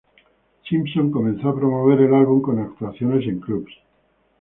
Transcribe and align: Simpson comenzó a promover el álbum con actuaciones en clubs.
Simpson 0.67 1.11
comenzó 1.11 1.49
a 1.49 1.55
promover 1.55 2.01
el 2.01 2.15
álbum 2.15 2.41
con 2.41 2.57
actuaciones 2.57 3.23
en 3.27 3.39
clubs. 3.39 3.71